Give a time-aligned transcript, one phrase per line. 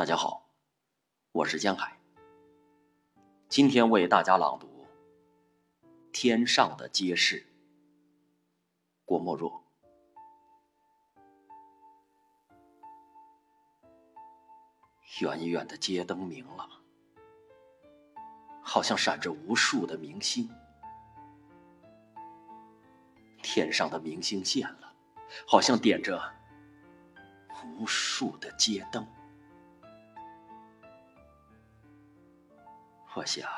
[0.00, 0.48] 大家好，
[1.30, 1.94] 我是江海。
[3.50, 4.66] 今天为大家朗读
[6.10, 7.42] 《天上的街市》。
[9.04, 9.62] 郭沫若。
[15.20, 16.66] 远远的街灯明了，
[18.62, 20.48] 好像闪着无数的明星。
[23.42, 24.94] 天上的明星现了，
[25.46, 26.18] 好像点着
[27.78, 29.06] 无数的街灯。
[33.14, 33.50] 我想，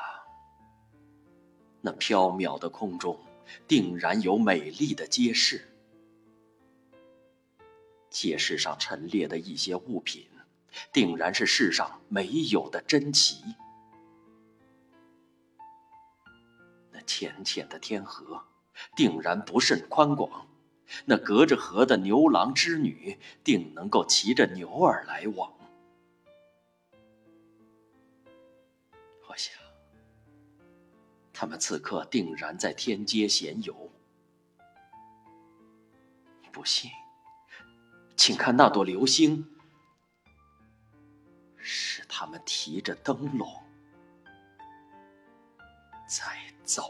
[1.79, 3.19] 那飘渺的空中，
[3.67, 5.69] 定然有美丽的街市。
[8.09, 10.27] 街市上陈列的一些物品，
[10.91, 13.43] 定然是世上没有的珍奇。
[16.91, 18.43] 那浅浅的天河，
[18.95, 20.47] 定然不甚宽广；
[21.05, 25.53] 那隔着河的牛郎织女，定能够骑着牛儿来往。
[29.33, 29.51] 我想
[31.33, 33.91] 他们此刻定然在天街闲游。
[36.51, 36.91] 不信
[38.15, 39.43] 请看那朵流星
[41.57, 43.51] 是他们提着灯笼
[46.07, 46.23] 在
[46.63, 46.83] 走